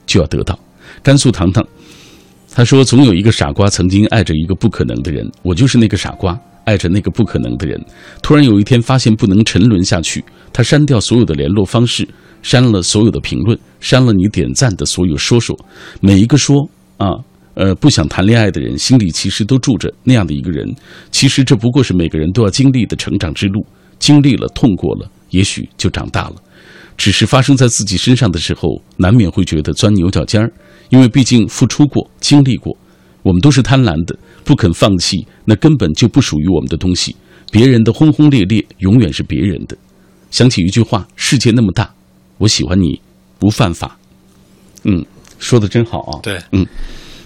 [0.06, 0.58] 就要得到。”
[1.02, 1.66] 甘肃糖糖，
[2.54, 7.78] 他说：“总有一个傻瓜曾经爱着一个不可能的人，我就是那个傻瓜。”爱着那个不可能的人，
[8.22, 12.08] 突然有一天发现不能沉沦下去，他删掉所有的联络方式，
[12.42, 15.54] 删了所有的评论，删了你点赞的所有说说。
[16.00, 17.10] 每一个说啊
[17.56, 20.66] 呃不想谈恋爱的人，心里其实都住着那样的一个人。
[21.12, 23.66] 其实这不过是每个人都要经历的成长之路，
[24.00, 26.36] 经历了痛过了，也许就长大了。
[26.96, 30.50] 只是发生在自己身上的时候，难免会觉得钻牛角尖儿，
[30.90, 32.76] 因为毕竟付出过，经历过。
[33.22, 37.16] 我们都是贪婪的，不肯放弃那根本就不属于我们的东西。
[37.52, 39.78] 别人的轰轰烈烈，永远是别人的。
[40.30, 41.94] 想起一句话：世界那么大，
[42.38, 43.00] 我喜欢你，
[43.40, 43.98] 不犯法。
[44.84, 45.06] 嗯，
[45.40, 46.20] 说的真好啊。
[46.22, 46.66] 对，嗯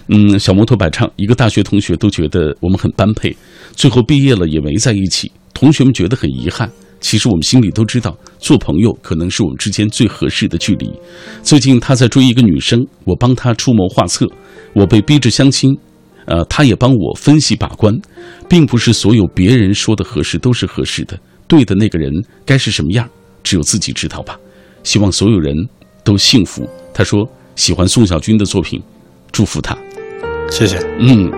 [0.06, 3.36] 嗯，小摩托摆唱，一个大学同学都觉得我们很般配，
[3.72, 5.32] 最后毕业了也没在一起。
[5.52, 10.90] 同学们觉得很遗憾，其实我们心里都知道，做朋友可能是我们之间最合适的距离。
[11.42, 14.26] 最近他在追一个女生，我帮他出谋划策，
[14.74, 15.76] 我被逼着相亲。
[16.26, 17.98] 呃，他也帮我分析把关，
[18.50, 22.12] 并不是所有别人说的合适都是合适的，对的那个人
[22.44, 23.08] 该是什么样，
[23.42, 24.38] 只有自己知道吧。
[24.84, 25.54] 希望所有人
[26.04, 26.68] 都幸福。
[26.92, 28.82] 他说喜欢宋小军的作品，
[29.32, 29.74] 祝福他。
[30.50, 30.76] 谢谢。
[30.98, 31.32] 嗯，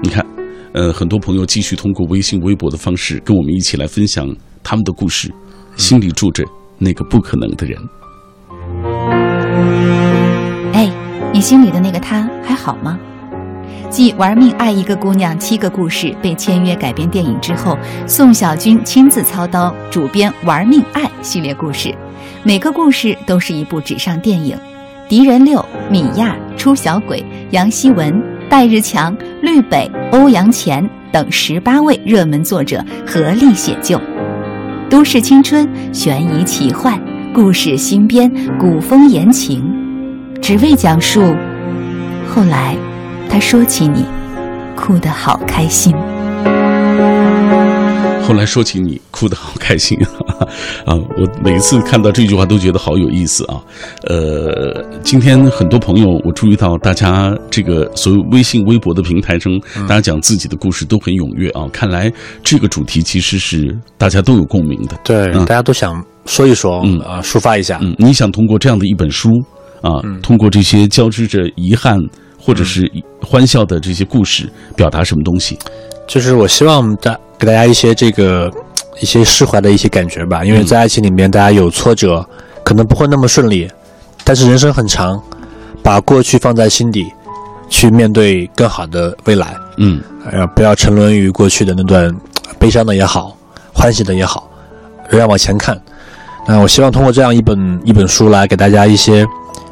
[0.00, 0.24] 你看，
[0.72, 4.24] 呃，很多朋友继续通过微信、微博的方式跟我们一起来分享
[4.62, 5.32] 他们的故事，
[5.76, 6.44] 心里住着
[6.78, 7.76] 那个不可能的人。
[10.72, 10.88] 哎，
[11.32, 12.98] 你心里的那个他还好吗？
[13.90, 21.92] 继《玩命爱一个姑娘》七个故事被签约改编电影之后，宋小军亲自操刀主编《玩命爱》系列故事，
[22.44, 24.56] 每个故事都是一部纸上电影。
[25.08, 28.14] 狄仁六、米娅、出小鬼、杨希文、
[28.48, 34.00] 戴日强、绿北、欧阳乾等十八位热门作者合力写就，
[34.88, 37.00] 都市青春、悬疑奇幻、
[37.34, 39.64] 故事新编、古风言情，
[40.42, 41.34] 只为讲述
[42.28, 42.76] 后来。
[43.32, 44.04] 他说起你，
[44.74, 45.94] 哭得好开心。
[48.20, 50.29] 后来说起你，哭得好开心啊！
[50.86, 53.60] 我每一次看到这句话都觉得好有意思啊。
[54.04, 59.52] 呃，今天很多朋友，我注意到大家这个所有微信、微博的平台上，
[59.88, 61.68] 大家讲自己的故事都很踊跃啊。
[61.72, 64.96] 看来这个主题其实是大家都有共鸣的。
[65.04, 67.78] 对，大家都想说一说，嗯啊，抒发一下。
[67.82, 69.30] 嗯，你想通过这样的一本书
[69.82, 71.98] 啊，通过这些交织着遗憾。
[72.42, 75.58] 或者是欢笑的这些故事，表达什么东西？
[76.06, 78.50] 就是我希望大给大家一些这个
[79.00, 80.44] 一些释怀的一些感觉吧。
[80.44, 82.24] 因为在爱情里面，大家有挫折，
[82.64, 83.70] 可能不会那么顺利，
[84.24, 85.20] 但是人生很长，
[85.82, 87.12] 把过去放在心底，
[87.68, 89.54] 去面对更好的未来。
[89.78, 92.14] 嗯，呃，不要沉沦于过去的那段
[92.58, 93.36] 悲伤的也好，
[93.72, 94.48] 欢喜的也好，
[95.08, 95.80] 仍然往前看。
[96.46, 99.26] 那我希望通过这样一本一本书来给大家一些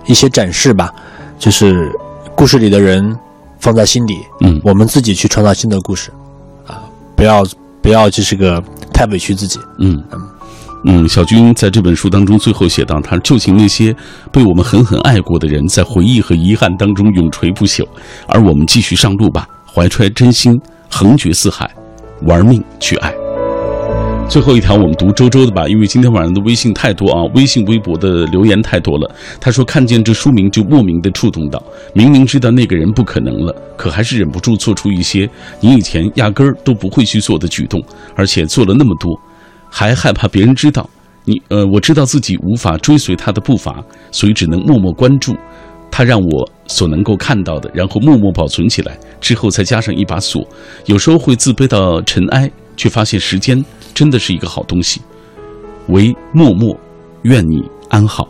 [0.07, 0.93] 一些展示吧，
[1.39, 1.91] 就是。
[2.39, 3.19] 故事里的人
[3.59, 6.13] 放在心底，嗯，我们自己去创造新的故事，
[6.69, 6.79] 啊，
[7.17, 7.45] 不要
[7.83, 8.63] 不要就是个
[8.99, 10.21] 太委屈自己，嗯嗯
[10.87, 11.09] 嗯。
[11.09, 13.95] 小军在这本书当中最后写到，他就请那些
[14.33, 17.87] 被我们狠狠爱过的人，在回忆和遗憾当中永垂不朽，
[18.27, 21.71] 而我们继续上路吧，怀揣真心，横绝四海，
[22.23, 23.15] 玩命去爱。
[24.29, 29.11] 最后一条，我们读周周的吧，因为今天晚上的微信太多啊，微信、微博的留言太多了。
[29.41, 31.63] 他说看见这书名就莫名的触动到，
[31.95, 35.27] 明明知道那个人不可能了，可还是忍不住做出一些
[35.61, 37.83] 你以前压根儿都不会去做的举动，
[38.15, 39.19] 而且做了那么多，
[39.71, 40.89] 还害怕别人知道。
[41.25, 45.35] 你呃，我知道自己无法追随他的步伐，所以只能默默关注
[45.91, 50.47] 他让我所能够看到的，然后默默保存起来，之后再加上一把锁。
[50.85, 53.63] 有时候会自卑到尘埃，却发现时间。
[53.95, 55.01] 真的是一个好东西，
[55.89, 56.79] 唯默默，
[57.23, 58.29] 愿你安好。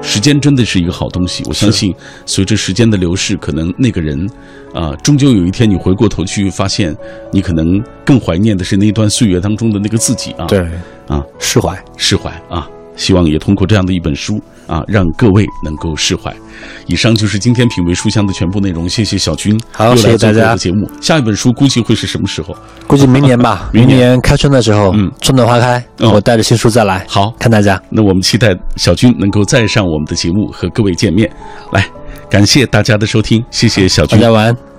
[0.00, 1.92] 时间真的是一个好东西，我相信，
[2.24, 4.30] 随着时间的流逝，可能那个人，
[4.72, 6.96] 啊，终究有一天你回过头去发现，
[7.32, 10.46] 你可能更怀念的是那段岁月当中的那个自己啊。
[10.46, 10.60] 对，
[11.08, 12.68] 啊，释怀，释怀啊。
[12.96, 16.34] 希望也通过这样的一本书啊，让各位能够释怀。
[16.86, 20.88] 以上就是今天品味书香的全部内容，谢谢小军，好谢谢大家的节目。
[21.00, 22.56] 下一本书估计会是什么时候？
[22.86, 27.80] 估计明年吧，明年开春的时候，嗯春暖花开，哦我带着新书再来，好，看大家。
[27.90, 31.30] 那我们期待小军能够再上我们的节目和各位见面。
[31.72, 31.86] 来，
[32.30, 34.32] 感谢大家的收听，谢谢小军大家。
[34.32, 34.73] 晚安。